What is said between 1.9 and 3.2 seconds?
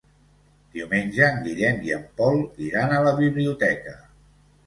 en Pol iran a la